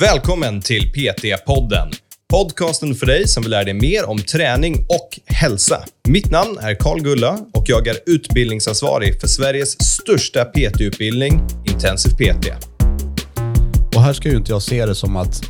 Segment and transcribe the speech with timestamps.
[0.00, 1.92] Välkommen till PT-podden.
[2.28, 5.84] Podcasten för dig som vill lära dig mer om träning och hälsa.
[6.08, 11.40] Mitt namn är Karl Gulla och jag är utbildningsansvarig för Sveriges största PT-utbildning,
[11.72, 12.48] Intensiv PT.
[13.94, 15.42] Och här ska ju inte jag se det som att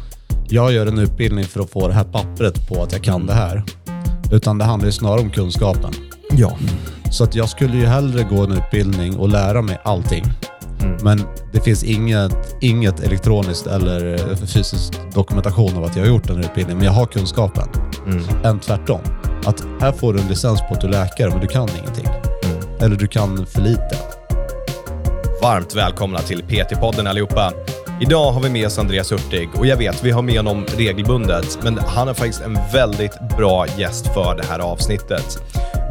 [0.48, 3.34] jag gör en utbildning för att få det här pappret på att jag kan det
[3.34, 3.62] här.
[4.32, 5.94] Utan det handlar ju snarare om kunskapen.
[6.30, 6.58] Ja.
[7.10, 10.24] Så att jag skulle ju hellre gå en utbildning och lära mig allting.
[11.02, 11.22] Men
[11.52, 16.36] det finns inget, inget elektroniskt eller eh, fysisk dokumentation av att jag har gjort den
[16.36, 17.68] här utbildningen, men jag har kunskapen.
[18.44, 19.00] Än tvärtom.
[19.44, 22.06] Att här får du en licens på att du är läkare, men du kan ingenting.
[22.80, 23.96] Eller du kan för lite.
[25.42, 27.52] Varmt välkomna till PT-podden allihopa.
[28.00, 31.58] Idag har vi med oss Andreas Hurtig och jag vet, vi har med honom regelbundet,
[31.62, 35.42] men han är faktiskt en väldigt bra gäst för det här avsnittet.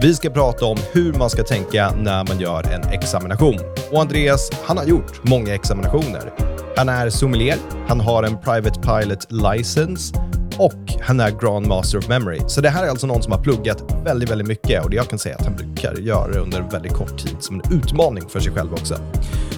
[0.01, 3.55] Vi ska prata om hur man ska tänka när man gör en examination.
[3.91, 6.33] Och Andreas, han har gjort många examinationer.
[6.77, 10.15] Han är sommelier, han har en Private Pilot License
[10.59, 12.39] och han är Grand Master of Memory.
[12.47, 15.09] Så det här är alltså någon som har pluggat väldigt, väldigt mycket och det jag
[15.09, 18.29] kan säga att han brukar göra det under en väldigt kort tid som en utmaning
[18.29, 18.97] för sig själv också.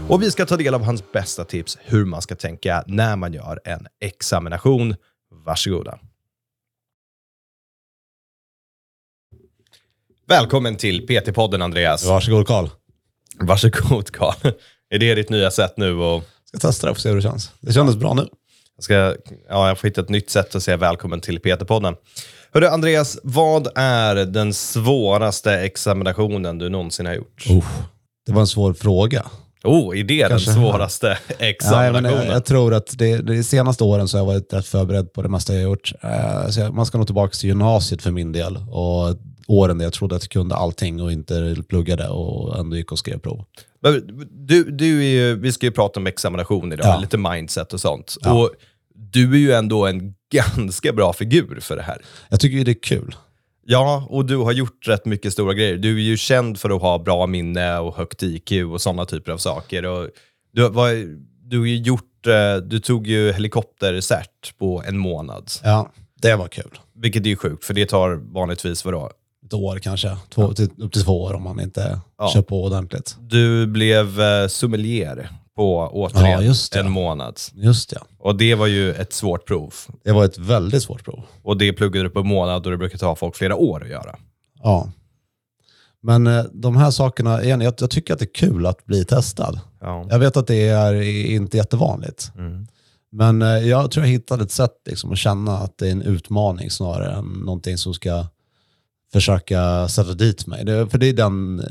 [0.09, 3.33] Och vi ska ta del av hans bästa tips hur man ska tänka när man
[3.33, 4.95] gör en examination.
[5.45, 5.99] Varsågoda.
[10.29, 12.05] Välkommen till PT-podden Andreas.
[12.05, 12.67] Varsågod Karl.
[13.39, 14.35] Varsågod Karl.
[14.89, 15.93] Är det ditt nya sätt nu?
[15.93, 17.51] Och Ska testa det och se hur det känns.
[17.59, 18.27] Det kändes bra nu.
[18.75, 18.93] jag, ska,
[19.49, 21.95] ja, jag får hitta ett nytt sätt att säga välkommen till PT-podden.
[22.53, 27.45] Hörru Andreas, vad är den svåraste examinationen du någonsin har gjort?
[27.49, 27.65] Oh,
[28.25, 29.25] det var en svår fråga.
[29.63, 30.51] Oh, är det Kanske.
[30.51, 32.25] den svåraste Nej, men examinationen?
[32.25, 35.21] jag, jag tror att det, de senaste åren så har jag varit rätt förberedd på
[35.21, 35.93] det mesta jag har gjort.
[36.57, 38.57] Jag, man ska nog tillbaka till gymnasiet för min del.
[38.69, 39.15] Och
[39.47, 42.99] åren där jag trodde att jag kunde allting och inte pluggade och ändå gick och
[42.99, 43.45] skrev prov.
[43.81, 46.99] Men Du, du är vi ska ju prata om examination idag, Ja.
[46.99, 48.15] lite mindset och sånt.
[48.21, 48.33] Ja.
[48.33, 48.51] Och
[48.95, 52.01] du är ju ändå en ganska bra figur för det här.
[52.29, 53.15] Jag tycker ju det är kul.
[53.69, 55.77] Ja, och du har gjort rätt mycket stora grejer.
[55.77, 59.31] Du är ju känd för att ha bra minne och högt IQ och sådana typer
[59.31, 59.85] av saker.
[59.85, 60.09] Och
[60.53, 61.17] du, var,
[61.49, 65.51] du har gjort, eh, du tog ju helikoptercert på en månad.
[65.63, 66.79] Ja, det var kul.
[66.95, 69.11] Vilket är ju sjukt, för det tar vanligtvis vadå?
[69.47, 70.17] Ett år kanske.
[70.29, 72.29] Två, till, upp till två år om man inte Ja.
[72.33, 73.15] kör på ordentligt.
[73.19, 76.79] Du blev eh, sommelier på återigen Ja, det.
[76.79, 77.39] en månad.
[77.53, 78.01] Just ja.
[78.19, 79.73] Och det var ju ett svårt prov.
[80.03, 81.23] Det var ett väldigt svårt prov.
[81.43, 83.89] Och det pluggade du på en månad och det brukar ta folk flera år att
[83.89, 84.15] göra.
[84.63, 84.91] Ja.
[86.01, 89.05] Men eh, de här sakerna, igen, jag, jag tycker att det är kul att bli
[89.05, 89.59] testad.
[89.81, 90.07] Ja.
[90.09, 92.31] Jag vet att det är inte jättevanligt.
[92.37, 92.67] Mm.
[93.11, 96.01] Men eh, jag tror jag hittade ett sätt liksom, att känna att det är en
[96.01, 98.25] utmaning snarare än någonting som ska
[99.13, 100.65] försöka sätta dit mig.
[100.65, 101.61] Det, för det är den,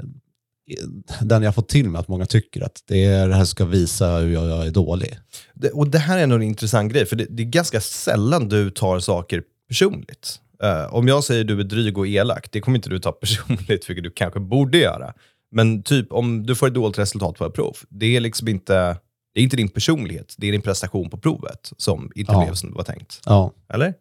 [1.21, 4.17] den jag fått till mig att många tycker att det, är, det här ska visa
[4.19, 5.19] hur jag, jag är dålig.
[5.55, 8.49] Det, och det här är nog en intressant grej, för det, det är ganska sällan
[8.49, 10.41] du tar saker personligt.
[10.63, 13.91] Eh, om jag säger du är dryg och elak, det kommer inte du ta personligt,
[13.91, 15.13] vilket du kanske borde göra.
[15.51, 18.97] Men typ om du får ett dåligt resultat på ett prov, det är liksom inte,
[19.35, 22.45] det är inte din personlighet, det är din prestation på provet som inte Ja.
[22.45, 23.21] blev som det var tänkt.
[23.27, 23.53] Ja.
[23.75, 23.95] Eller?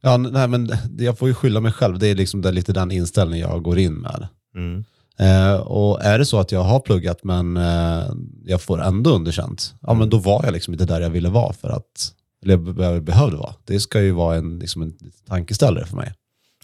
[0.00, 1.98] Ja, nej, men jag får ju skylla mig själv.
[1.98, 4.28] Det är liksom det, lite den inställning jag går in med.
[4.56, 4.84] Mm.
[5.18, 8.04] Eh, och är det så att jag har pluggat men eh,
[8.44, 11.52] jag får ändå underkänt, ja men då var jag liksom inte där jag ville vara
[11.52, 12.12] för att,
[12.42, 13.54] eller jag be- behövde vara.
[13.64, 14.92] Det ska ju vara en, liksom en
[15.28, 16.14] tankeställare för mig.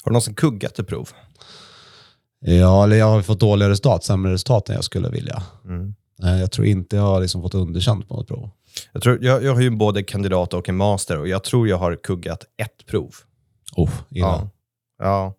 [0.02, 1.08] Har du någonsin kuggat ett prov?
[2.40, 5.42] Ja, eller jag har fått dåliga resultat, sämre resultat än jag skulle vilja.
[5.64, 5.94] Mm.
[6.22, 8.50] Eh, jag tror inte jag har liksom fått underkänt på något prov.
[8.92, 11.76] Jag, tror, jag, jag har ju både kandidat och en master och jag tror jag
[11.76, 13.14] har kuggat ett prov.
[13.76, 13.90] Oh.
[14.08, 14.48] Ja.
[14.98, 15.34] ja.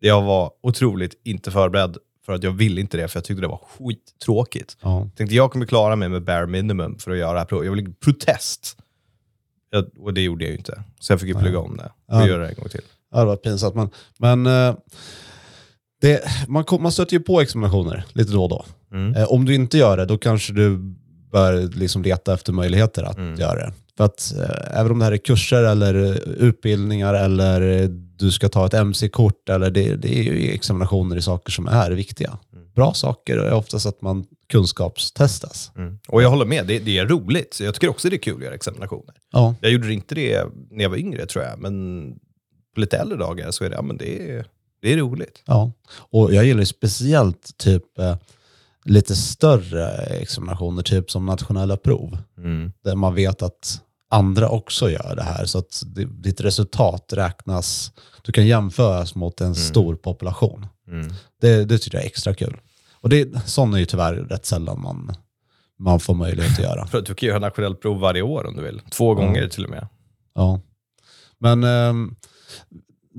[0.00, 3.48] Jag var otroligt inte förberedd för att jag ville inte det, för jag tyckte det
[3.48, 4.76] var skittråkigt.
[4.82, 5.08] Ja.
[5.16, 7.66] Tänkte jag kommer klara mig med bare minimum för att göra det här provet.
[7.66, 8.76] Jag vill protest.
[9.70, 10.82] Jag, och det gjorde jag ju inte.
[11.00, 12.26] Så jag fick ju plugga om det och Ja.
[12.26, 12.82] göra det en gång till.
[13.12, 13.74] Ja, det var pinsamt.
[13.74, 14.76] Men, men eh,
[16.00, 18.64] det, man, man stöter ju på examinationer lite då och då.
[18.92, 19.14] Mm.
[19.14, 20.78] Eh, om du inte gör det, då kanske du
[21.32, 23.40] bör liksom leta efter möjligheter att Mm.
[23.40, 23.72] göra det.
[23.96, 27.88] För att eh, även om det här är kurser eller eh, utbildningar eller eh,
[28.18, 31.90] du ska ta ett MC-kort, eller det, det är ju examinationer i saker som är
[31.90, 32.38] viktiga.
[32.52, 32.64] Mm.
[32.74, 35.70] Bra saker är oftast att man kunskapstestas.
[35.76, 35.98] Mm.
[36.08, 37.54] Och jag håller med, det, det är roligt.
[37.54, 39.14] Så Jag tycker också det är kul att göra examinationer.
[39.32, 39.54] Ja.
[39.60, 41.72] Jag gjorde inte det när jag var yngre tror jag, men
[42.74, 44.46] på lite äldre dagar så är det, ja, men det, är,
[44.86, 45.42] det är roligt.
[45.46, 48.16] Ja, och jag gillar ju speciellt typ eh,
[48.84, 52.18] lite större examinationer, typ som nationella prov.
[52.38, 52.72] Mm.
[52.84, 53.80] Där man vet att
[54.10, 55.44] andra också gör det här.
[55.44, 55.82] Så att
[56.22, 57.92] ditt resultat räknas,
[58.22, 60.66] du kan jämföras mot en stor population.
[60.88, 61.12] Mm.
[61.40, 62.56] Det, det tycker jag är extra kul.
[63.00, 65.14] Och det, sån är ju tyvärr rätt sällan man,
[65.78, 66.88] man får möjlighet att göra.
[67.06, 68.80] Du kan göra nationellt prov varje år om du vill.
[68.90, 69.88] Två gånger till och med.
[70.34, 70.60] Ja.
[71.38, 72.16] Men ehm,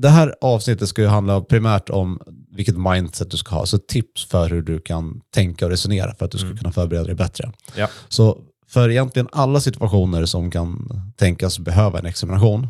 [0.01, 2.21] det här avsnittet ska ju handla primärt om
[2.51, 3.65] vilket mindset du ska ha.
[3.65, 7.05] Så tips för hur du kan tänka och resonera för att du ska kunna förbereda
[7.05, 7.51] dig bättre.
[7.75, 7.89] Ja.
[8.09, 12.67] Så för egentligen alla situationer som kan tänkas behöva en examination,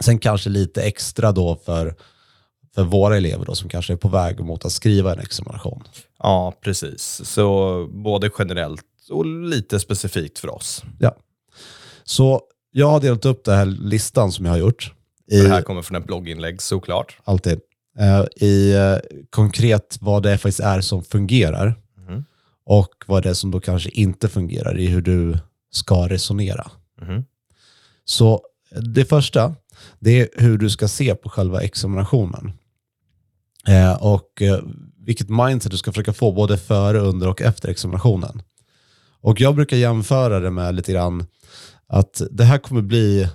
[0.00, 1.94] sen kanske lite extra då för,
[2.74, 5.82] för våra elever då, som kanske är på väg mot att skriva en examination.
[6.18, 7.20] Ja, precis.
[7.24, 10.82] Så både generellt och lite specifikt för oss.
[10.98, 11.16] Ja.
[12.04, 12.40] Så
[12.70, 14.92] jag har delat upp den här listan som jag har gjort.
[15.30, 17.16] I, Det här kommer från ett blogginlägg såklart.
[17.24, 17.60] alltid.
[17.98, 18.96] Eh, I eh,
[19.30, 21.74] konkret vad det faktiskt är som fungerar
[22.08, 22.24] Mhm.
[22.64, 25.38] och vad det är som då kanske inte fungerar i hur du
[25.70, 26.70] ska resonera.
[27.02, 27.24] Mhm.
[28.04, 28.40] Så
[28.94, 29.54] det första,
[29.98, 32.52] det är hur du ska se på själva examinationen.
[33.68, 34.58] Eh, och eh,
[34.98, 38.42] vilket mindset du ska försöka få både före, under och efter examinationen.
[39.20, 41.26] Och jag brukar jämföra det med lite grann
[41.86, 43.28] att det här kommer bli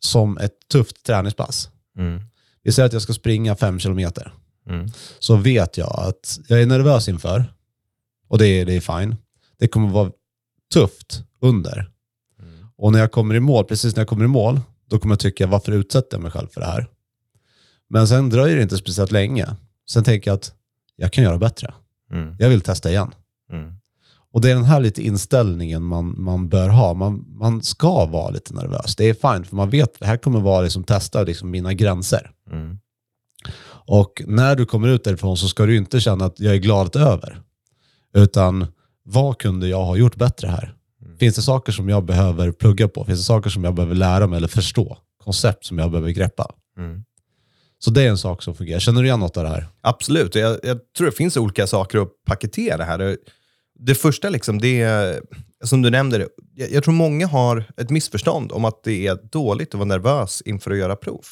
[0.00, 1.70] som ett tufft träningspass.
[1.98, 2.22] Mm.
[2.62, 4.32] Vi säger att jag ska springa fem kilometer.
[4.68, 4.86] Mm.
[5.18, 7.44] Så vet jag att jag är nervös inför.
[8.28, 9.16] Och det är, det är fine.
[9.58, 10.10] Det kommer vara
[10.72, 11.90] tufft under.
[12.42, 12.66] Mm.
[12.76, 15.20] Och när jag kommer i mål, precis när jag kommer i mål, då kommer jag
[15.20, 16.86] tycka varför utsätter jag mig själv för det här?
[17.88, 19.46] Men sen dröjer det inte speciellt länge.
[19.88, 20.54] Sen tänker jag att
[20.96, 21.74] jag kan göra bättre.
[22.12, 22.36] Mm.
[22.38, 23.14] Jag vill testa igen.
[23.52, 23.75] Mm.
[24.36, 26.94] Och det är den här lite inställningen man, man bör ha.
[26.94, 28.96] Man, man ska vara lite nervös.
[28.96, 31.74] Det är fine, för man vet att det här kommer vara liksom testa liksom mina
[31.74, 32.30] gränser.
[32.50, 32.78] Mm.
[33.68, 36.96] Och när du kommer ut därifrån så ska du inte känna att jag är glad
[36.96, 37.40] över.
[38.14, 38.66] Utan
[39.04, 40.74] vad kunde jag ha gjort bättre här?
[41.18, 43.04] Finns det saker som jag behöver plugga på?
[43.04, 44.98] Finns det saker som jag behöver lära mig eller förstå?
[45.24, 46.50] Koncept som jag behöver greppa?
[46.78, 47.04] Mm.
[47.78, 48.80] Så det är en sak som fungerar.
[48.80, 49.66] Känner du igen något av det här?
[49.80, 50.34] Absolut.
[50.34, 53.16] Jag, jag tror det finns olika saker att paketera här.
[53.78, 55.20] Det första, liksom, det är,
[55.64, 59.68] som du nämnde, jag, jag tror många har ett missförstånd om att det är dåligt
[59.68, 61.24] att vara nervös inför att göra prov.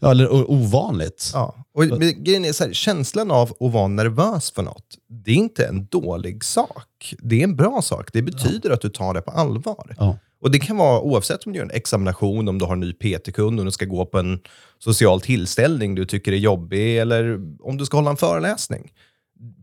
[0.00, 1.30] Ja, eller o- ovanligt.
[1.34, 1.54] Ja.
[1.74, 4.86] Och men grejen är så här, känslan av att vara nervös för något,
[5.24, 7.14] det är inte en dålig sak.
[7.18, 8.10] Det är en bra sak.
[8.12, 9.94] Det betyder att du tar det på allvar.
[9.98, 10.18] Ja.
[10.40, 12.92] Och Det kan vara oavsett om du gör en examination, om du har en ny
[12.92, 14.40] PT-kund, om du ska gå på en
[14.78, 18.90] social tillställning du tycker är jobbig eller om du ska hålla en föreläsning.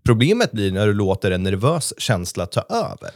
[0.06, 3.12] Problemet blir när du låter en nervös känsla ta över.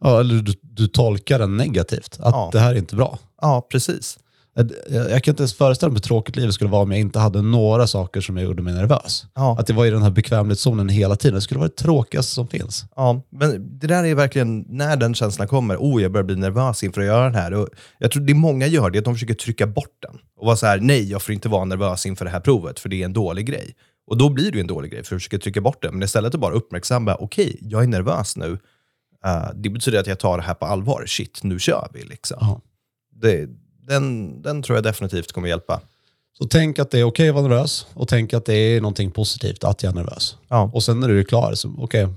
[0.00, 2.16] Ja, eller du, du tolkar den negativt.
[2.20, 2.50] Att Ja.
[2.52, 3.18] det här är inte bra.
[3.40, 4.18] Ja, precis.
[4.56, 4.70] Jag,
[5.10, 7.42] jag kan inte ens föreställa mig hur tråkigt livet skulle vara om jag inte hade
[7.42, 9.26] några saker som jag gjorde mig nervös.
[9.34, 9.56] Ja.
[9.58, 11.34] Att det var i den här bekvämlighetszonen hela tiden.
[11.34, 12.84] Det skulle vara det tråkigaste som finns.
[12.96, 15.76] Ja, men det där är verkligen när den känslan kommer.
[15.76, 17.54] Oh, jag börjar bli nervös inför att göra det här.
[17.54, 17.68] Och
[17.98, 20.18] jag tror det många gör det, att de försöker trycka bort den.
[20.40, 22.88] Och vara så här, nej, jag får inte vara nervös inför det här provet, för
[22.88, 23.74] det är en dålig grej.
[24.06, 25.94] Och då blir det ju en dålig grej, för att försöka trycka bort den.
[25.94, 28.58] Men istället att bara uppmärksamma, okej, jag är nervös nu.
[29.24, 31.04] Eh, det betyder att jag tar det här på allvar.
[31.06, 32.02] Shit, nu kör vi.
[32.02, 32.36] Liksom.
[32.40, 32.60] Ja.
[33.20, 33.48] Det,
[33.88, 35.80] den, den tror jag definitivt kommer hjälpa.
[36.38, 39.10] Så tänk att det är okej att vara nervös och tänk att det är någonting
[39.10, 40.36] positivt att jag är nervös.
[40.48, 40.70] Ja.
[40.74, 42.08] Och sen när du är klar, så okej,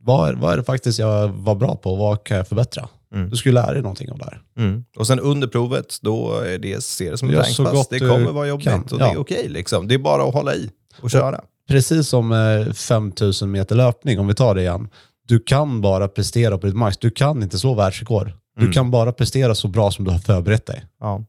[0.00, 1.96] vad, är, vad är det faktiskt jag var bra på?
[1.96, 2.88] Vad kan jag förbättra?
[3.14, 3.30] Mm.
[3.30, 4.42] Du skulle lära dig någonting av det här.
[4.56, 4.84] Mm.
[4.96, 7.72] Och sen under provet, då är det, ser det som träningspass.
[7.72, 8.82] gott Det du kommer vara jobbigt kan.
[8.82, 9.18] och det är Ja.
[9.18, 9.48] okej.
[9.48, 9.88] liksom.
[9.88, 10.70] Det är bara att hålla i
[11.00, 11.40] och köra.
[11.68, 14.88] Precis som eh, 5000 meter löpning, om vi tar det igen.
[15.28, 16.98] Du kan bara prestera på ditt max.
[16.98, 18.32] Du kan inte slå världsrekord.
[18.56, 18.72] Du Mm.
[18.72, 20.84] kan bara prestera så bra som du har förberett dig.
[21.00, 21.24] Ja.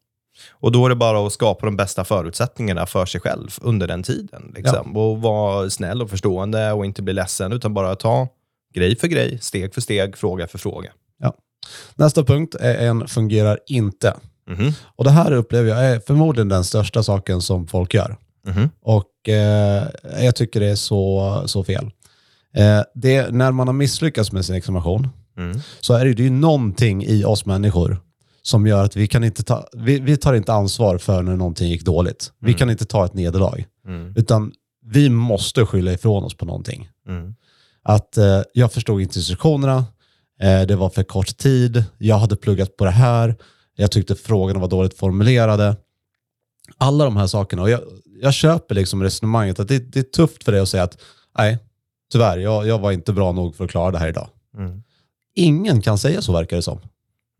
[0.52, 4.04] Och då är det bara att skapa de bästa förutsättningarna för sig själv under den
[4.04, 4.52] tiden.
[4.56, 4.98] Liksom.
[4.98, 8.28] Och vara snäll och förstående och inte bli ledsen, utan bara ta
[8.74, 10.92] grej för grej, steg för steg, fråga för fråga.
[11.96, 14.14] Nästa punkt är en fungerar inte.
[14.50, 14.72] Mhm.
[14.96, 18.18] Och det här upplever jag är förmodligen den största saken som folk gör.
[18.48, 18.70] Mhm.
[18.82, 21.92] Och eh, jag tycker det är så, så fel.
[22.56, 25.60] Eh, det är när man har misslyckats med sin examination Mm.
[25.80, 27.98] så är det ju någonting i oss människor
[28.42, 31.70] som gör att vi kan inte ta, vi, vi tar inte ansvar för när någonting
[31.70, 32.32] gick dåligt.
[32.40, 33.66] Vi kan inte ta ett nederlag.
[33.88, 34.14] Mm.
[34.16, 34.52] Utan
[34.86, 36.90] vi måste skylla ifrån oss på någonting.
[37.08, 37.36] Mm.
[37.84, 39.86] Att eh, jag förstod inte instruktionerna,
[40.42, 43.36] eh, det var för kort tid, jag hade pluggat på det här,
[43.76, 45.76] jag tyckte frågorna var dåligt formulerade.
[46.78, 47.62] Alla de här sakerna.
[47.62, 47.82] Och jag,
[48.22, 51.02] jag köper liksom resonemanget att det, det är tufft för dig att säga att
[51.38, 51.60] nej,
[52.12, 54.30] tyvärr, jag, jag var inte bra nog för att klara det här idag.
[54.58, 54.84] Mm.
[55.36, 56.80] Ingen kan säga så verkar det som.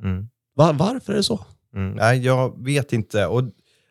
[0.04, 0.28] Mm.
[0.56, 1.46] Va, varför är det så?
[1.76, 1.92] Mm.
[1.92, 3.26] Nej, jag vet inte.
[3.26, 3.44] Och,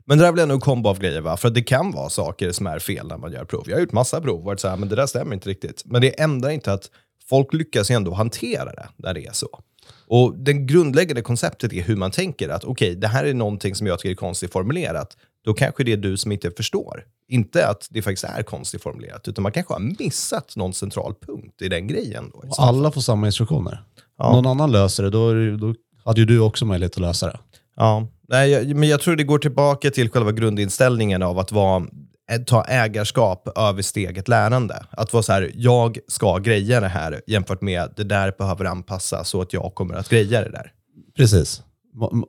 [0.04, 1.37] men det där är väl ändå en kombo av grejer, va?
[1.37, 3.64] för det kan vara saker som är fel när man gör prov.
[3.66, 5.82] Jag har gjort massa prov och varit så här, men det där stämmer inte riktigt.
[5.85, 6.90] Men det ändrar inte att
[7.28, 9.61] folk lyckas ju ändå hantera det när det är så.
[10.06, 13.87] Och det grundläggande konceptet är hur man tänker att okej, det här är någonting som
[13.87, 15.16] jag tycker är konstigt formulerat.
[15.44, 17.04] Då kanske det är du som inte förstår.
[17.28, 21.62] Inte att det faktiskt är konstigt formulerat, utan man kanske har missat någon central punkt
[21.62, 22.30] i den grejen.
[22.32, 22.68] Då, fall.
[22.68, 23.85] Alla får samma instruktioner.
[24.18, 24.32] Ja.
[24.32, 27.38] Någon annan löser det, då, då hade ju du också möjlighet att lösa det.
[27.76, 31.87] Ja, Nej, jag, men jag tror det går tillbaka till själva grundinställningen av att vara,
[32.30, 34.85] eh, ta ägarskap över steget lärande.
[34.90, 39.28] Att vara så här, jag ska greja det här jämfört med det där behöver anpassas
[39.28, 40.73] så att jag kommer att greja det där.
[41.16, 41.62] Precis.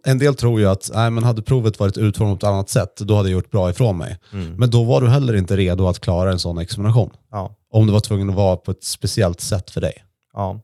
[0.05, 2.97] En del tror ju att nej, men hade provet varit utformat på ett annat sätt,
[2.97, 4.19] då hade jag gjort bra ifrån mig.
[4.33, 4.55] Mm.
[4.55, 7.09] Men då var du heller inte redo att klara en sån examination.
[7.31, 9.93] Ja, Om du var tvungen att vara på ett speciellt sätt för dig.
[10.33, 10.61] ja,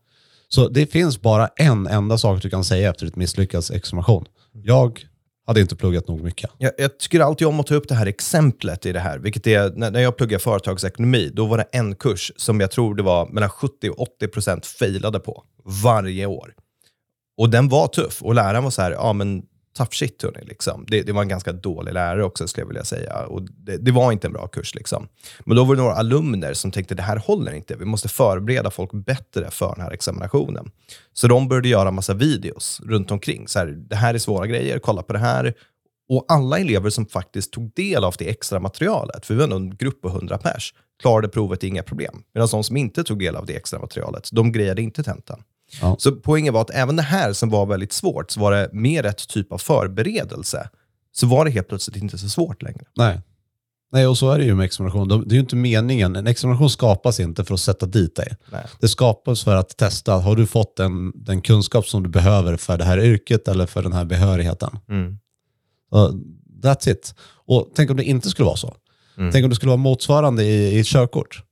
[0.48, 4.24] Så det finns bara en enda sak du kan säga efter ett misslyckats examination.
[4.52, 5.00] Jag
[5.46, 6.50] hade inte pluggat nog mycket.
[6.58, 9.46] Jag, jag tycker alltid om att ta upp det här exemplet i det här, vilket
[9.46, 13.02] är när, när jag pluggade företagsekonomi, då var det en kurs som jag tror det
[13.02, 15.42] var mellan 70 och 80 procent failade på
[15.84, 16.54] varje år.
[17.38, 19.42] Och den var tuff och läraren var så här, ja men
[19.76, 20.44] tough shit hörni.
[20.44, 20.84] Liksom.
[20.88, 23.26] Det, det var en ganska dålig lärare också skulle jag vilja säga.
[23.26, 24.74] Och det, det var inte en bra kurs.
[24.74, 25.08] Liksom.
[25.44, 27.76] Men då var det några alumner som tänkte, det här håller inte.
[27.76, 30.70] Vi måste förbereda folk bättre för den här examinationen.
[31.12, 33.48] Så de började göra massa videos runt omkring.
[33.48, 35.54] Så här, det här är svåra grejer, kolla på det här.
[36.08, 39.56] Och alla elever som faktiskt tog del av det extra materialet, för vi var ändå
[39.56, 42.22] en grupp på 100 pers, klarade provet inga problem.
[42.34, 45.42] Medan de som inte tog del av det extra materialet, de grejade inte tentan.
[45.80, 45.96] Ja.
[45.98, 49.02] Så poängen var att även det här som var väldigt svårt, så var det mer
[49.02, 50.68] rätt typ av förberedelse,
[51.12, 52.84] så var det helt plötsligt inte så svårt längre.
[52.96, 53.20] Nej.
[53.92, 55.08] Nej, och så är det ju med examination.
[55.08, 56.16] De- Det är ju inte meningen.
[56.16, 58.36] En examination skapas inte för att sätta dit dig.
[58.52, 58.64] Nej.
[58.80, 62.78] Det skapas för att testa, har du fått den, den kunskap som du behöver för
[62.78, 64.78] det här yrket eller för den här behörigheten?
[64.88, 65.18] Mm.
[65.94, 66.10] Uh,
[66.62, 67.14] that's it.
[67.46, 68.76] Och tänk om det inte skulle vara så.
[69.18, 69.32] Mm.
[69.32, 71.42] Tänk om det skulle vara motsvarande i, i ett körkort.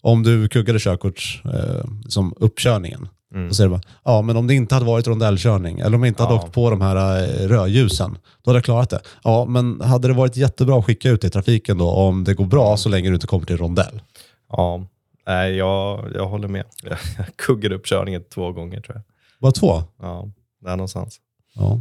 [0.00, 3.08] Om du kuggade körkort eh, som uppkörningen.
[3.34, 3.48] Mm.
[3.48, 6.08] Så säger du bara, ja men om det inte hade varit rondellkörning eller om vi
[6.08, 6.42] inte hade Ja.
[6.42, 9.00] åkt på de här eh, rödljusen, då hade jag klarat det.
[9.24, 12.34] Ja, men hade det varit jättebra att skicka ut det i trafiken då om det
[12.34, 14.02] går bra så länge du inte kommer till rondell?
[14.50, 14.86] Ja,
[15.26, 16.64] Nej, jag, jag håller med.
[16.82, 19.02] Jag kuggade upp körningen två gånger tror jag.
[19.40, 19.82] Bara två?
[20.00, 20.28] Ja,
[20.60, 21.20] där någonstans.
[21.54, 21.80] Ja.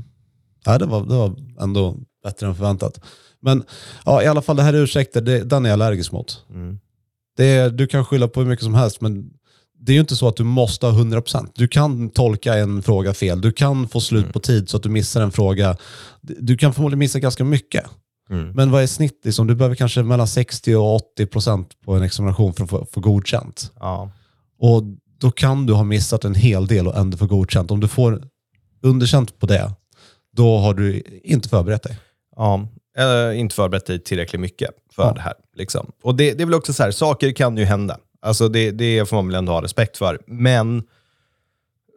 [0.66, 3.00] ja det, var, det var ändå bättre än förväntat.
[3.42, 3.64] Men
[4.06, 6.46] ja, i alla fall det här ursäkter, det, den är jag allergisk mot.
[6.50, 6.80] Mm.
[7.38, 9.30] Det är, du kan skylla på hur mycket som helst, men
[9.86, 11.50] det är ju inte så att du måste ha 100%.
[11.56, 13.42] Du kan tolka en fråga fel.
[13.42, 15.78] Du kan få slut på tid så att du missar en fråga.
[16.22, 17.86] Du kan förmodligen missa ganska mycket.
[18.30, 18.52] Mm.
[18.52, 19.22] Men vad är snitt?
[19.26, 19.48] Liksom?
[19.48, 23.72] Du behöver kanske mellan 60 och 80% på en examination för att få, få godkänt.
[23.80, 24.12] Ja.
[24.60, 24.84] Och
[25.20, 27.72] då kan du ha missat en hel del och ändå få godkänt.
[27.72, 28.24] Om du får
[28.82, 29.72] underkänt på det,
[30.36, 32.00] då har du inte förberett dig.
[32.36, 35.14] Ja, eller inte förberett dig tillräckligt mycket för Ja.
[35.14, 35.34] det här.
[35.56, 35.92] Liksom.
[36.04, 37.98] Och det, det är väl också så här, saker kan ju hända.
[38.24, 40.20] Alltså det, det får man väl ändå ha respekt för.
[40.28, 40.84] Men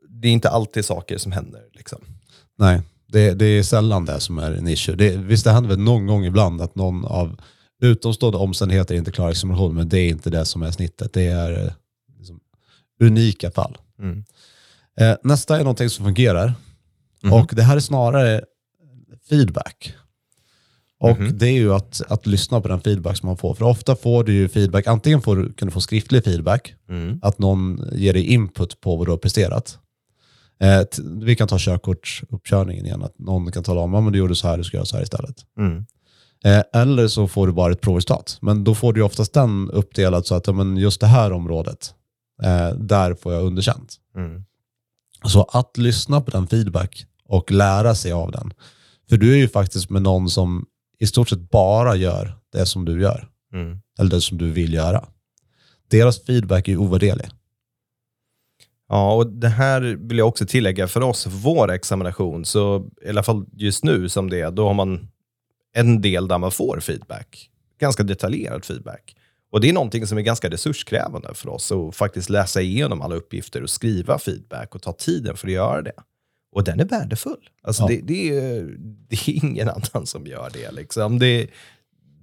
[0.08, 1.62] det är inte alltid saker som händer.
[1.72, 2.04] Liksom.
[2.58, 4.96] Nej, det, det är sällan det som är en issue.
[4.96, 7.40] Det, visst, det händer väl någon gång ibland att någon av
[7.82, 11.12] utomstående omständigheter inte klarar examination, men det är inte det som är snittet.
[11.12, 11.72] Det är eh,
[12.18, 12.40] liksom,
[13.00, 13.78] unika fall.
[13.98, 14.24] Mm.
[15.00, 16.54] Eh, nästa är någonting som fungerar.
[17.22, 17.32] Mhm.
[17.32, 18.44] Och det här är snarare
[19.28, 19.94] feedback.
[21.00, 21.38] Och Mhm.
[21.38, 23.54] det är ju att, att lyssna på den feedback som man får.
[23.54, 27.18] För ofta får du ju feedback, antingen får du, kan du få skriftlig feedback, Mm.
[27.22, 29.78] att någon ger dig input på vad du har presterat.
[30.60, 30.80] Eh,
[31.20, 34.56] vi kan ta körkortsuppkörningen igen, att någon kan tala om om du gjorde så här,
[34.56, 35.36] du ska göra så här istället.
[35.58, 35.86] Mm.
[36.44, 38.38] Eh, eller så får du bara ett provresultat.
[38.40, 41.94] Men då får du oftast den uppdelad så att ja, men just det här området,
[42.42, 43.94] eh, där får jag underkänt.
[44.16, 44.44] Mm.
[45.24, 48.52] Så att lyssna på den feedback och lära sig av den.
[49.08, 50.66] För du är ju faktiskt med någon som
[50.98, 53.28] i stort sett bara gör det som du gör.
[53.52, 53.78] Mm.
[53.98, 55.08] Eller det som du vill göra.
[55.88, 57.28] Deras feedback är ju ovärderlig.
[58.88, 63.08] Ja, och det här vill jag också tillägga för oss, för vår examination, så i
[63.08, 65.08] alla fall just nu som det är, då har man
[65.72, 67.50] en del där man får feedback.
[67.78, 69.16] Ganska detaljerad feedback.
[69.50, 73.14] Och det är någonting som är ganska resurskrävande för oss, att faktiskt läsa igenom alla
[73.14, 75.92] uppgifter och skriva feedback och ta tiden för att göra det.
[76.56, 77.48] Och den är värdefull.
[77.62, 77.88] Alltså Ja.
[77.88, 78.62] det, det, är,
[79.08, 80.72] det är ingen annan som gör det.
[80.72, 81.18] Liksom.
[81.18, 81.50] Det,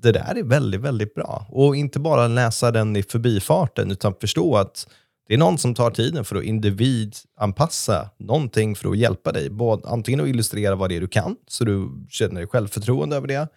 [0.02, 1.46] det där är väldigt, väldigt bra.
[1.50, 4.88] Och inte bara läsa den i förbifarten, utan förstå att
[5.28, 9.50] det är någon som tar tiden för att individanpassa någonting för att hjälpa dig.
[9.50, 13.28] Både, antingen att illustrera vad det är du kan, så du känner dig självförtroende över
[13.28, 13.48] det,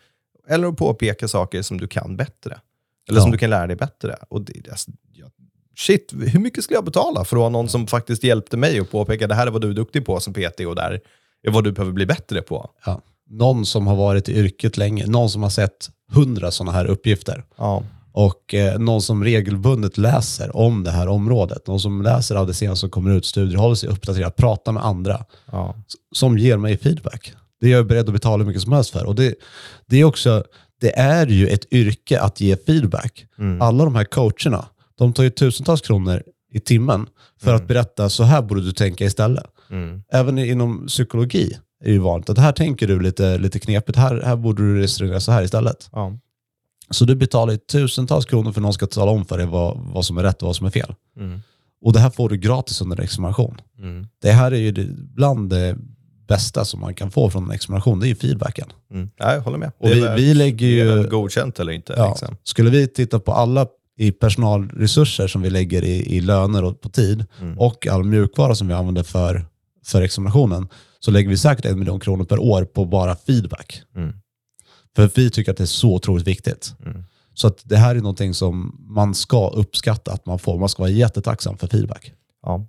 [0.49, 2.61] eller att påpeka saker som du kan bättre.
[3.09, 3.33] Eller som Ja.
[3.33, 4.17] du kan lära dig bättre.
[4.29, 5.31] Och det, alltså, jag,
[5.77, 8.91] shit, hur mycket skulle jag betala för att ha någon som faktiskt hjälpte mig och
[8.91, 11.01] påpeka det här är vad du är duktig på som PT och där
[11.43, 12.71] är vad du behöver bli bättre på.
[12.85, 13.01] Ja.
[13.31, 17.45] Någon som har varit i yrket länge, någon som har sett hundra sådana här uppgifter.
[17.57, 17.83] Ja.
[18.13, 21.67] Och eh, någon som regelbundet läser om det här området.
[21.67, 24.85] Någon som läser av det senaste som kommer ut, studier, håller sig uppdaterad, pratar med
[24.85, 25.25] andra.
[25.53, 25.75] Ja.
[26.13, 27.33] Som ger mig feedback.
[27.61, 29.07] Det är jag beredd att betala hur mycket som helst för.
[29.07, 29.35] Och det,
[29.87, 30.45] det är också,
[30.81, 33.27] det är ju ett yrke att ge feedback.
[33.39, 33.63] Mm.
[33.63, 34.65] Alla de här coacherna,
[34.99, 36.23] de tar ju tusentals kronor
[36.53, 37.07] i timmen
[37.41, 39.45] för att berätta, så här borde du tänka istället.
[39.71, 40.03] Mm.
[40.13, 44.37] Även inom psykologi är ju vanligt att här tänker du lite, lite knepigt, här, här
[44.37, 45.89] borde du resonera så här istället.
[45.93, 46.19] Ja.
[46.91, 49.79] Så du betalar ju tusentals kronor för att någon ska tala om för dig vad,
[49.79, 50.95] vad som är rätt och vad som är fel.
[51.17, 51.41] Mm.
[51.83, 53.61] Och det här får du gratis under examination.
[53.79, 54.07] Mm.
[54.23, 55.77] Det här är ju det, bland det
[56.29, 58.69] bästa som man kan få från en examination, det är ju feedbacken.
[58.91, 59.11] Mm.
[59.17, 59.73] Ja, jag håller med.
[59.79, 61.09] Och Det vi, vi lägger det ju...
[61.09, 61.95] godkänt eller inte.
[61.97, 62.37] Ja, Liksom.
[62.43, 63.67] skulle vi titta på alla
[63.99, 67.59] i personalresurser som vi lägger i, i löner och på tid Mm.
[67.59, 69.47] och all mjukvara som vi använder för,
[69.85, 70.69] för examinationen
[71.01, 73.83] så lägger vi säkert en miljon kronor per år på bara feedback.
[73.97, 74.13] Mm.
[74.97, 76.75] För vi tycker att det är så otroligt viktigt.
[76.87, 77.05] Mm.
[77.35, 80.59] Så att det här är någonting som man ska uppskatta att man får.
[80.59, 82.13] Man ska vara jättetacksam för feedback.
[82.43, 82.67] Ja.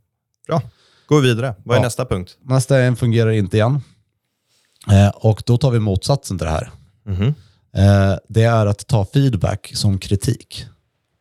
[0.48, 0.62] Bra.
[1.08, 1.56] Gå vidare.
[1.64, 1.84] Vad är Ja.
[1.86, 2.38] nästa punkt?
[2.44, 3.82] Nästa en fungerar inte igen.
[4.92, 6.70] Eh, och då tar vi motsatsen till det här.
[7.06, 7.24] Mhm.
[7.76, 10.66] Eh, det är att ta feedback som kritik.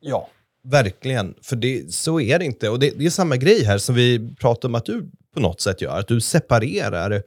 [0.00, 0.28] Ja,
[0.64, 1.34] verkligen.
[1.42, 2.68] För det, så är det inte.
[2.68, 5.60] Och det, det är samma grej här som vi pratade om att du på något
[5.60, 5.98] sätt gör.
[5.98, 7.22] Att du separerar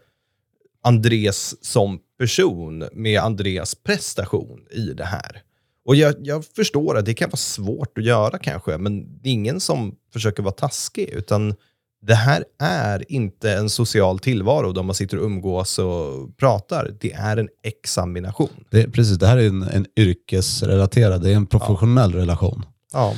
[0.83, 5.43] Andres som person med Andreas prestation i det här.
[5.85, 9.33] Och jag, jag förstår att det kan vara svårt att göra kanske, men det är
[9.33, 11.55] ingen som försöker vara taskig, utan
[12.01, 16.91] det här är inte en social tillvaro där man sitter och umgås och pratar.
[16.99, 18.65] Det är en examination.
[18.69, 22.65] Det, precis, det här är en, en yrkesrelaterad, det är en professionell relation.
[22.93, 23.13] Ja.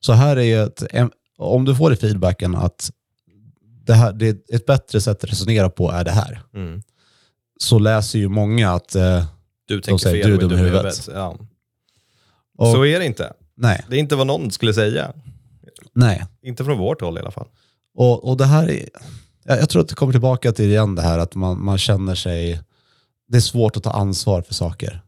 [0.00, 0.82] Så här är ett,
[1.38, 2.90] om du får i feedbacken att
[3.86, 6.42] det här, det ett bättre sätt att resonera på är det här.
[6.54, 6.82] Mm.
[7.58, 8.94] Så läser ju många att...
[8.94, 9.24] Eh,
[9.68, 11.08] Du tänker säger, fel "Du är dum i huvudet." huvudet.
[11.14, 11.36] Ja.
[12.58, 13.32] och, Så är det inte.
[13.56, 15.12] nej, Det är inte vad någon skulle säga.
[15.92, 16.24] nej.
[16.42, 17.48] Inte från vårt håll i alla fall.
[17.96, 18.88] Och, och det här är,
[19.44, 22.60] jag, tror att det kommer tillbaka till igen det här att man, man känner sig,
[23.28, 25.02] det är svårt att ta ansvar för saker.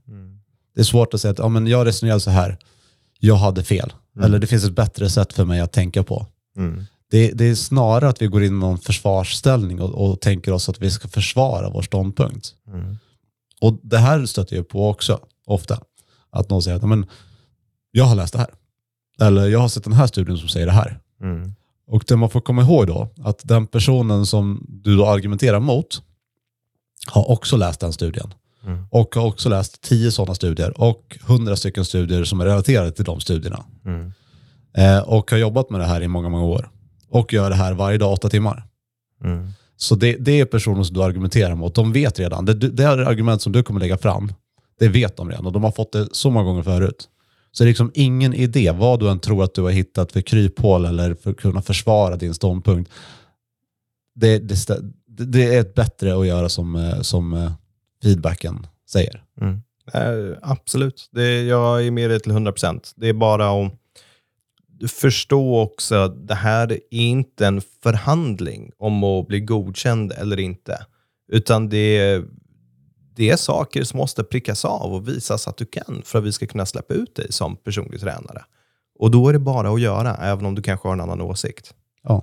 [0.75, 2.59] Det är svårt att säga att ja, men jag resonerade så här,
[3.19, 3.93] jag hade fel.
[4.23, 6.27] Eller det finns ett bättre sätt för mig att tänka på.
[6.57, 6.85] Mm.
[7.11, 10.69] Det, det är snarare att vi går in i någon försvarsställning och, och tänker oss
[10.69, 12.55] att vi ska försvara vår ståndpunkt.
[12.69, 12.99] Mm.
[13.61, 15.81] Och det här stöter jag på också, ofta.
[16.31, 17.07] Att någon säger att "Ja, men,
[17.91, 18.51] jag har läst det här.
[19.21, 21.01] Eller jag har sett den här studien som säger det här.
[21.23, 21.55] Mm.
[21.89, 26.03] Och det man får komma ihåg då, att den personen som du då argumenterar mot
[27.07, 28.35] har också läst den studien.
[28.67, 28.87] Mm.
[28.91, 33.05] Och har också läst tio sådana studier och hundra stycken studier som är relaterade till
[33.05, 33.65] de studierna.
[33.85, 34.13] Mm.
[34.77, 36.71] Eh, och har jobbat med det här i många, många år.
[37.11, 38.67] Och gör det här varje dag, åtta timmar.
[39.25, 39.49] Mm.
[39.77, 41.75] Så det, det är personer som du argumenterar mot.
[41.75, 42.45] De vet redan.
[42.45, 44.33] Det, det är argument som du kommer lägga fram.
[44.79, 47.09] Det vet de redan och de har fått det så många gånger förut.
[47.53, 50.21] Så det är liksom ingen idé vad du än tror att du har hittat för
[50.21, 52.91] kryphål eller för att kunna försvara din ståndpunkt.
[54.15, 57.53] Det, det, det är ett bättre att göra som, eh, som eh,
[58.03, 59.23] feedbacken säger.
[59.41, 59.63] Mm.
[59.93, 61.09] Eh, absolut.
[61.13, 62.93] Det, jag är med dig till 100%.
[62.97, 63.73] Det är bara att
[64.91, 70.87] förstå också att det här är inte en förhandling om att bli godkänd eller inte.
[71.33, 72.25] Utan det är,
[73.19, 76.33] det är saker som måste prickas av och visas att du kan för att vi
[76.33, 78.45] ska kunna släppa ut dig som personlig tränare.
[78.99, 81.75] Och då är det bara att göra, även om du kanske har en annan åsikt.
[82.03, 82.23] Ja.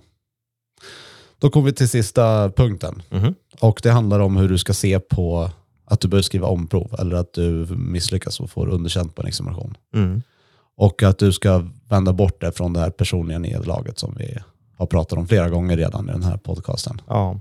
[1.39, 3.01] Då kommer vi till sista punkten.
[3.09, 3.35] Mhm.
[3.59, 5.49] Och det handlar om hur du ska se på
[5.85, 9.77] att du bör skriva omprov eller att du misslyckas och får underkänt på en examination.
[9.93, 10.21] Mm.
[10.77, 14.37] Och att du ska vända bort det från det här personliga nederlaget som vi
[14.77, 17.01] har pratat om flera gånger redan i den här podcasten.
[17.07, 17.39] Ja.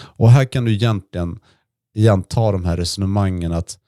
[0.00, 1.38] Och här kan du egentligen
[1.94, 3.78] igen ta de här resonemangen att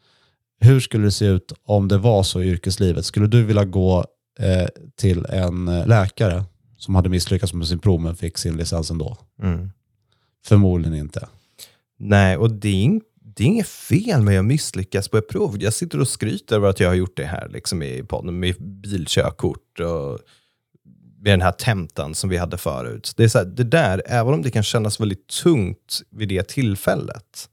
[0.61, 3.05] hur skulle det se ut om det var så i yrkeslivet?
[3.05, 4.05] Skulle du vilja gå
[4.39, 6.45] eh, till en eh, läkare
[6.77, 9.17] som hade misslyckats med sin prov men fick sin licens ändå?
[9.43, 9.71] Mm.
[10.47, 11.29] Förmodligen inte.
[11.99, 15.57] Nej, och det är, ing- det är inget fel med att misslyckas på ett prov.
[15.61, 18.55] Jag sitter och skryter över att jag har gjort det här liksom i podden med
[18.61, 20.19] bilkörkort och
[21.21, 23.13] med den här tentan som vi hade förut.
[23.17, 26.49] Det, är så här, det där, även om det kan kännas väldigt tungt vid det
[26.49, 27.49] tillfället,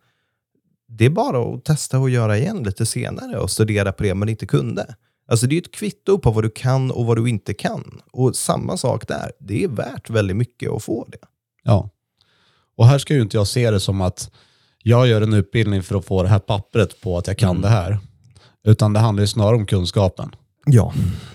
[0.98, 4.30] det är bara att testa och göra igen lite senare och studera på det man
[4.30, 4.96] inte kunde.
[5.28, 8.02] Alltså det är ett kvitto på vad du kan och vad du inte kan.
[8.12, 11.18] Och samma sak där, det är värt väldigt mycket att få det.
[11.64, 11.90] Ja.
[12.78, 14.32] Och här ska ju inte jag se det som att
[14.84, 17.70] jag gör en utbildning för att få det här pappret på att jag kan det
[17.70, 18.00] här.
[18.64, 20.36] Utan det handlar ju snarare om kunskapen.
[20.66, 20.94] Ja.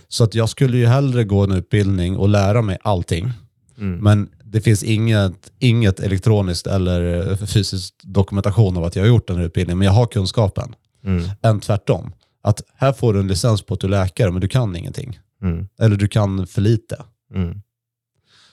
[0.09, 3.33] Så att jag skulle ju hellre gå en utbildning och lära mig allting.
[3.79, 3.99] Mm.
[3.99, 9.27] Men det finns inget, inget elektroniskt eller eh, fysisk dokumentation av att jag har gjort
[9.27, 10.75] den här utbildningen, men jag har kunskapen.
[11.05, 11.29] Mm.
[11.43, 12.13] Än tvärtom.
[12.43, 15.19] Att här får du en licens på att du är läkare, men du kan ingenting.
[15.43, 15.69] Mm.
[15.81, 17.03] Eller du kan för lite.
[17.35, 17.61] Mm.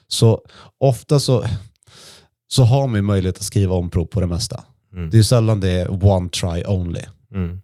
[0.07, 0.41] Så
[0.77, 1.45] ofta så,
[2.47, 4.63] så har man möjlighet att skriva omprov på det mesta.
[4.93, 5.09] Mm.
[5.09, 7.01] Det är sällan det är one try only.
[7.33, 7.61] Mm.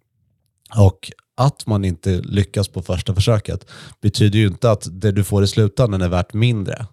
[0.77, 3.65] Och att man inte lyckas på första försöket
[4.01, 6.85] betyder ju inte att det du får i slutändan är värt mindre.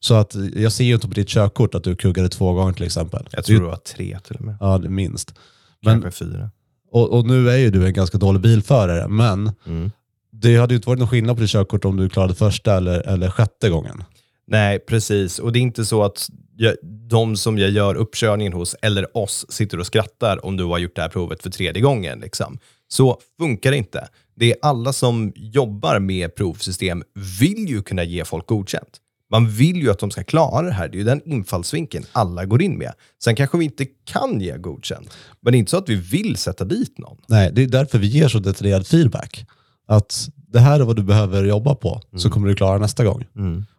[0.00, 2.84] Så att jag ser ju inte på ditt körkort att du kuggade två gånger till
[2.86, 3.28] exempel.
[3.32, 4.56] Jag tror Det- var tre till och med.
[4.60, 5.34] Ja, det minst.
[5.82, 6.50] Men, Kanske fyra.
[6.92, 9.90] och, och nu är ju du en ganska dålig bilförare, men Mm.
[10.32, 13.00] det hade ju inte varit någon skillnad på ditt körkort om du klarade första eller,
[13.08, 14.04] eller sjätte gången.
[14.46, 15.38] Nej, precis.
[15.38, 16.74] Och det är inte så att jag,
[17.10, 20.96] de som jag gör uppkörningen hos, eller oss, sitter och skrattar om du har gjort
[20.96, 22.20] det här provet för tredje gången.
[22.20, 22.58] Liksom.
[22.88, 24.08] Så funkar det inte.
[24.36, 27.02] Det är alla som jobbar med provsystem
[27.40, 29.00] vill ju kunna ge folk godkänt.
[29.30, 30.88] Man vill ju att de ska klara det här.
[30.88, 32.92] Det är ju den infallsvinkeln alla går in med.
[33.24, 35.10] Sen kanske vi inte kan ge godkänt,
[35.40, 37.16] men det är inte så att vi vill sätta dit någon.
[37.28, 39.46] Nej, det är därför vi ger så detaljerad feedback.
[39.88, 43.24] Att det här är vad du behöver jobba på, så kommer du klara nästa gång.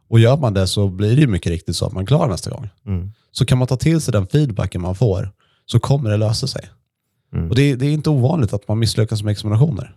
[0.09, 2.49] Och gör man det så blir det ju mycket riktigt så att man klarar nästa
[2.49, 2.69] gång.
[3.31, 5.31] Så kan man ta till sig den feedbacken man får,
[5.65, 6.61] så kommer det lösa sig.
[7.49, 9.95] Och det, är- det är inte ovanligt att man misslyckas med examinationer.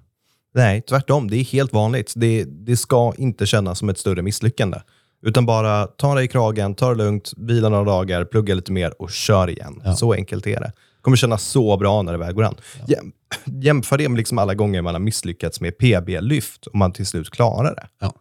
[0.54, 1.30] Nej, tvärtom.
[1.30, 2.12] Det är helt vanligt.
[2.16, 4.78] Det, det ska inte kännas som ett större misslyckande.
[5.22, 9.02] Utan bara ta dig i kragen, ta det lugnt, vila några dagar, plugga lite mer
[9.02, 9.82] och kör igen.
[9.96, 10.72] Så enkelt är det.
[11.02, 12.54] Kommer kännas så bra när det väl går an.
[12.88, 13.12] Jäm,
[13.62, 17.30] jämför det med liksom alla gånger man har misslyckats med PB-lyft och man till slut
[17.30, 17.88] klarar det.
[18.00, 18.14] Ja.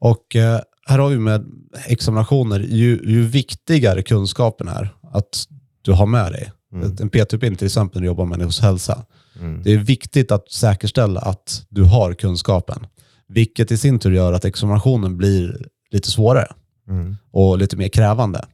[0.00, 1.46] Och eh, här har vi med
[1.86, 5.48] examinationer, ju, ju viktigare kunskapen är att
[5.82, 6.52] du har med dig.
[7.00, 9.04] En PT-utbildning till exempel när du jobbar med människors hälsa.
[9.64, 12.86] Det är viktigt att säkerställa att du har kunskapen.
[13.28, 16.52] Vilket i sin tur gör att examinationen blir lite svårare
[17.32, 18.44] och lite mer krävande.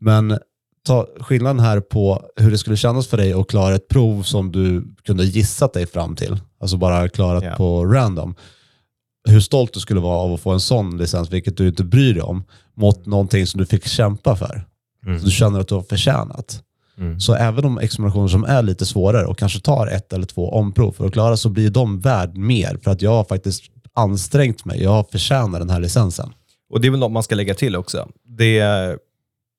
[0.00, 0.38] Men
[0.86, 4.52] ta skillnaden här på hur det skulle kännas för dig att klara ett prov som
[4.52, 6.40] du kunde gissat dig fram till.
[6.60, 7.54] Alltså bara klarat Ja.
[7.56, 8.34] på random.
[9.28, 12.14] Hur stolt du skulle vara av att få en sån licens, vilket du inte bryr
[12.14, 14.64] dig om, mot någonting som du fick kämpa för.
[15.18, 16.62] Så du känner att du har förtjänat.
[17.20, 20.92] Så även de examinationer som är lite svårare och kanske tar ett eller två omprov
[20.92, 23.62] för att klara så blir de värd mer för att jag har faktiskt
[23.94, 24.82] ansträngt mig.
[24.82, 26.32] Jag förtjänar den här licensen.
[26.68, 28.08] Och det är väl något man ska lägga till också.
[28.24, 28.98] Det,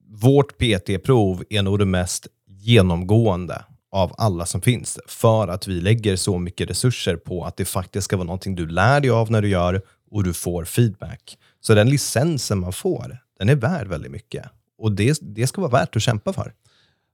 [0.10, 5.00] vårt PT-prov är nog det mest genomgående av alla som finns.
[5.08, 8.68] För att vi lägger så mycket resurser på att det faktiskt ska vara någonting du
[8.68, 11.38] lär dig av när du gör och du får feedback.
[11.62, 14.46] Så den licensen man får, den är värd väldigt mycket.
[14.78, 16.54] Och det, det ska vara värt att kämpa för.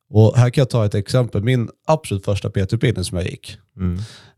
[0.09, 1.43] Och här kan jag ta ett exempel.
[1.43, 3.57] Min absolut första PT-utbildning som jag gick,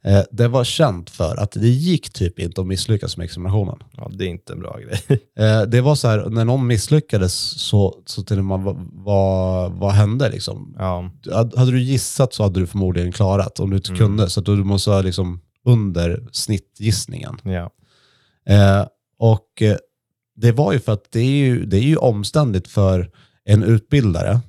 [0.04, 3.78] eh, det var känt för att det gick typ inte att misslyckas med examinationen.
[3.98, 5.02] Ja, det är inte en bra grej.
[5.40, 9.92] Eh, det var så här, när någon misslyckades så, så till man, vad, vad, vad
[9.92, 10.76] hände liksom?
[10.80, 11.12] Ja,
[11.56, 14.30] Hade du gissat så hade du förmodligen klarat om du inte kunde.
[14.30, 17.38] Så du måste vara liksom under snittgissningen.
[17.44, 17.72] ja.
[18.50, 18.86] Eh,
[19.20, 19.78] och eh,
[20.36, 23.12] det var ju för att det är ju, det är ju omständigt för
[23.46, 24.40] en utbildare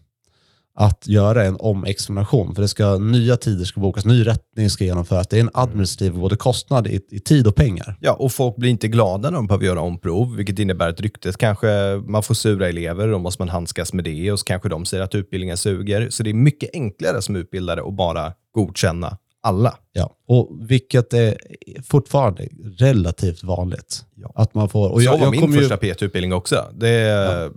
[0.80, 2.54] att göra en omexamination.
[2.54, 5.26] För det ska, nya tider ska bokas, ny rättning ska genomföras.
[5.28, 7.96] Det är en administrativ både kostnad i, i tid och pengar.
[8.00, 11.36] Ja, och folk blir inte glada när de behöver göra omprov, vilket innebär att ryktet
[11.36, 11.68] kanske,
[12.06, 15.04] man får sura elever, då måste man handskas med det och så kanske de säger
[15.04, 16.10] att utbildningen suger.
[16.10, 19.74] Så det är mycket enklare som utbildare att bara godkänna alla.
[19.92, 20.10] Ja.
[20.28, 21.38] Och vilket är
[21.84, 24.04] fortfarande relativt vanligt.
[24.14, 24.32] Ja.
[24.34, 26.64] Att man får, och jag, så var jag min kommer ju, första PT-utbildning också.
[26.72, 27.50] Det, det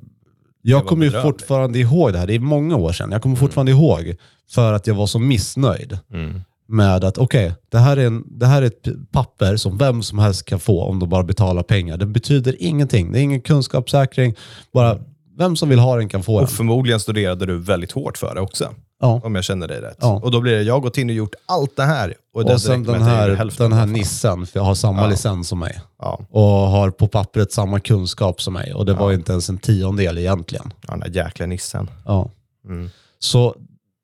[0.61, 1.39] jag kommer ju bedrövligt.
[1.41, 2.27] fortfarande ihåg det här.
[2.27, 3.11] Det är många år sedan.
[3.11, 4.15] Jag kommer fortfarande ihåg
[4.51, 5.97] för att jag var så missnöjd.
[6.13, 6.41] mm.
[6.67, 10.19] med att okej, det, här är en- det här är ett papper som vem som
[10.19, 11.97] helst kan få om de bara betalar pengar.
[11.97, 13.11] Det betyder ingenting.
[13.11, 14.35] Det är ingen kunskapssäkring.
[14.73, 14.97] Bara
[15.37, 16.43] vem som vill ha den kan få den.
[16.43, 18.69] Och förmodligen studerade du väldigt hårt för det också,
[19.01, 19.21] Ja.
[19.23, 19.97] om jag känner dig rätt.
[20.01, 20.19] Ja.
[20.23, 22.15] Och då blir det, jag har gått in och gjort allt det här.
[22.33, 25.07] Och, det Och sen den här, den här nissen, för jag har samma Ja.
[25.07, 25.79] licens som mig.
[25.99, 28.73] Ja, Och har på pappret samma kunskap som mig.
[28.73, 30.73] Och det var ju inte ens en tiondel egentligen.
[30.87, 31.89] den där jäkla nissen.
[32.05, 32.29] Ja.
[32.65, 32.89] Mm.
[33.19, 33.55] Så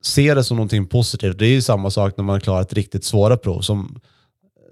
[0.03, 1.39] se det som någonting positivt.
[1.39, 3.61] Det är ju samma sak när man klarar ett riktigt svåra prov.
[3.61, 3.99] Som,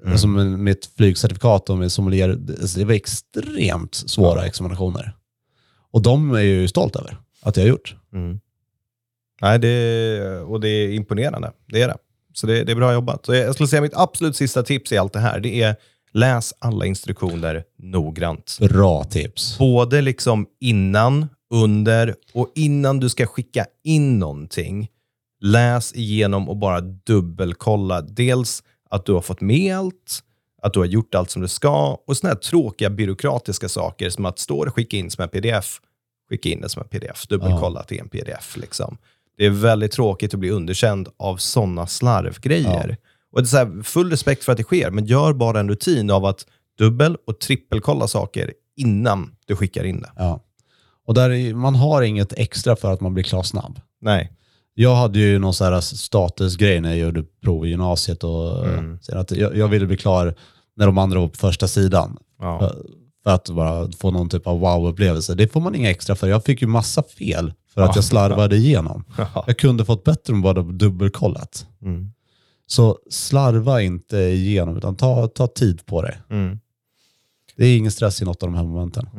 [0.06, 0.18] Mm.
[0.18, 2.28] som mitt flygcertifikat och med sommelier.
[2.30, 4.46] Det, alltså det var extremt svåra Ja.
[4.46, 5.16] examinationer.
[5.92, 7.96] Och de är jag ju stolt över att jag har gjort.
[8.14, 8.40] Mm.
[9.41, 11.52] Nej, det, och det är imponerande.
[11.65, 11.98] Det är det.
[12.34, 13.26] Så det, det är bra jobbat.
[13.26, 15.76] Så jag skulle säga mitt absolut sista tips i allt det här, det är
[16.15, 18.58] läs alla instruktioner noggrant.
[18.60, 19.58] Bra tips.
[19.58, 24.89] Både liksom innan, under och innan du ska skicka in någonting.
[25.41, 28.02] Läs igenom och bara dubbelkolla.
[28.02, 30.19] Dels att du har fått med allt,
[30.62, 34.26] att du har gjort allt som du ska och såna här tråkiga byråkratiska saker som
[34.26, 35.80] att stå och skicka in som en pdf,
[36.30, 38.58] skicka in det som en pdf, dubbelkolla det är en pdf.
[38.58, 38.98] Liksom.
[39.38, 42.98] Det är väldigt tråkigt att bli underkänd av sådana slarvgrejer.
[43.32, 45.69] Och det är så här, full respekt för att det sker, men gör bara en
[45.69, 46.45] rutin av att
[46.78, 50.12] dubbel och trippelkolla saker innan du skickar in det.
[50.17, 50.39] Ja.
[51.08, 53.80] Och där är, man har inget extra för att man blir klar snabb.
[54.02, 54.32] Nej.
[54.74, 59.00] Jag hade ju någon sån här statusgrej när jag gjorde prov i gymnasiet och Mm.
[59.13, 60.36] att jag, jag ville bli klar
[60.76, 62.17] när de andra var på första sidan.
[62.39, 62.71] Ja.
[63.26, 65.36] För att bara få någon typ av wow-upplevelse.
[65.36, 66.28] Det får man inga extra för.
[66.28, 67.92] Jag fick ju massa fel för att Ja.
[67.96, 69.04] jag slarvade igenom.
[69.18, 69.44] Ja.
[69.48, 71.68] Jag kunde fått bättre om bara dubbelkollat.
[71.82, 72.12] Mm.
[72.68, 76.18] Så slarva inte igenom, utan ta, ta tid på det.
[76.30, 76.60] Mm.
[77.58, 79.10] Det är ingen stress i något av de här momenten.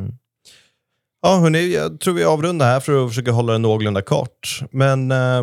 [1.23, 4.61] Ja, hörni, jag tror vi avrundar här för att försöka hålla det någorlunda kort.
[4.71, 5.43] Men eh,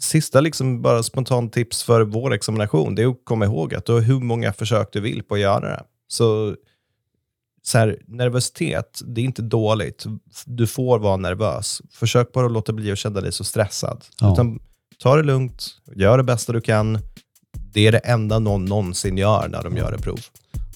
[0.00, 3.92] sista liksom bara spontant tips för vår examination, det är att komma ihåg att du
[3.92, 5.82] har hur många försök du vill på att göra det.
[6.08, 6.54] Så,
[7.62, 10.06] så här, nervositet, det är inte dåligt.
[10.46, 11.82] Du får vara nervös.
[11.92, 14.04] Försök bara att låta bli att känna dig så stressad.
[14.20, 14.32] Ja.
[14.32, 14.58] Utan,
[14.98, 16.98] ta det lugnt, gör det bästa du kan.
[17.72, 20.20] Det är det enda någon någonsin gör när de gör ett prov.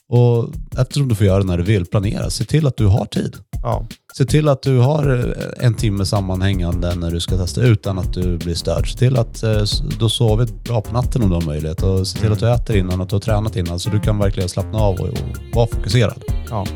[0.09, 2.31] Och eftersom du får göra det när du vill, planera.
[2.31, 3.37] Se till att du har tid.
[3.65, 3.87] Ja.
[4.17, 8.13] Se till att du har eh, en timme sammanhängande när du ska testa utan att
[8.13, 8.93] du blir störd.
[8.93, 9.63] Se till att eh,
[9.99, 12.77] du sovit bra på natten om du har möjlighet och se till att du äter
[12.77, 15.19] innan och att du har tränat innan så du kan verkligen slappna av och, och
[15.55, 16.25] vara fokuserad.
[16.51, 16.67] Ja.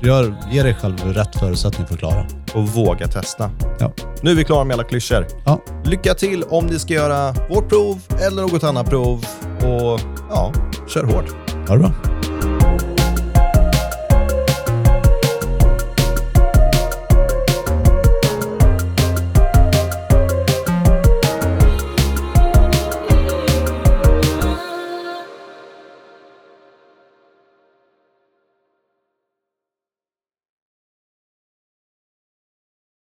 [0.00, 2.26] Så gör, ge dig själv rätt förutsättning för att klara.
[2.54, 3.50] Och våga testa.
[3.78, 3.92] Ja.
[4.22, 5.26] Nu är vi klara med alla klyschor.
[5.44, 5.60] Ja.
[5.84, 9.26] Lycka till om ni ska göra vårt prov eller något annat prov.
[9.56, 10.52] Och ja,
[10.88, 11.34] kör hårt.
[11.68, 12.15] Ha det bra.